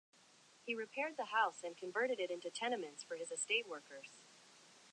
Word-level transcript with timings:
He 0.65 0.73
repaired 0.73 1.15
the 1.15 1.25
house 1.25 1.61
and 1.63 1.77
converted 1.77 2.19
it 2.19 2.31
into 2.31 2.49
tenements 2.49 3.03
for 3.03 3.17
his 3.17 3.29
estate 3.31 3.67
workers. 3.69 4.25